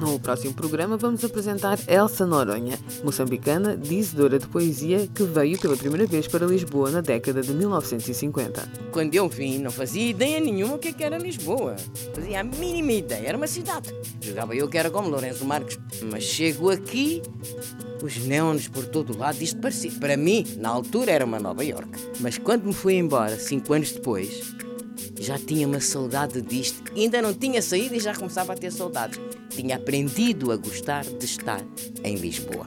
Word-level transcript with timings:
No 0.00 0.20
próximo 0.20 0.54
programa 0.54 0.96
vamos 0.96 1.24
apresentar 1.24 1.76
Elsa 1.88 2.24
Noronha, 2.24 2.78
moçambicana, 3.02 3.76
dizedora 3.76 4.38
de 4.38 4.46
poesia 4.46 5.08
que 5.08 5.24
veio 5.24 5.58
pela 5.58 5.76
primeira 5.76 6.06
vez 6.06 6.28
para 6.28 6.46
Lisboa 6.46 6.90
na 6.90 7.00
década 7.00 7.42
de 7.42 7.52
1950. 7.52 8.70
Quando 8.92 9.14
eu 9.16 9.28
vim, 9.28 9.58
não 9.58 9.72
fazia 9.72 10.08
ideia 10.08 10.38
nenhuma 10.38 10.76
o 10.76 10.78
que, 10.78 10.88
é 10.88 10.92
que 10.92 11.02
era 11.02 11.18
Lisboa. 11.18 11.74
Fazia 12.14 12.40
a 12.40 12.44
mínima 12.44 12.92
ideia, 12.92 13.28
era 13.28 13.36
uma 13.36 13.48
cidade. 13.48 13.92
Jogava 14.20 14.54
eu 14.54 14.68
que 14.68 14.78
era 14.78 14.88
como 14.88 15.08
Lourenço 15.08 15.44
Marques. 15.44 15.78
Mas 16.12 16.22
chego 16.22 16.70
aqui, 16.70 17.20
os 18.00 18.18
neons 18.18 18.68
por 18.68 18.86
todo 18.86 19.18
lado, 19.18 19.42
isto 19.42 19.60
parecia. 19.60 19.90
Para 19.98 20.16
mim, 20.16 20.46
na 20.58 20.68
altura, 20.68 21.10
era 21.10 21.24
uma 21.24 21.40
Nova 21.40 21.64
York. 21.64 21.90
Mas 22.20 22.38
quando 22.38 22.66
me 22.66 22.72
fui 22.72 22.94
embora, 22.94 23.36
cinco 23.36 23.74
anos 23.74 23.90
depois, 23.90 24.54
já 25.18 25.38
tinha 25.38 25.66
uma 25.66 25.80
saudade 25.80 26.40
disto. 26.42 26.82
Ainda 26.94 27.20
não 27.22 27.34
tinha 27.34 27.60
saído 27.62 27.94
e 27.94 28.00
já 28.00 28.14
começava 28.14 28.52
a 28.52 28.56
ter 28.56 28.72
saudades. 28.72 29.18
Tinha 29.50 29.76
aprendido 29.76 30.52
a 30.52 30.56
gostar 30.56 31.04
de 31.04 31.24
estar 31.24 31.62
em 32.04 32.16
Lisboa. 32.16 32.66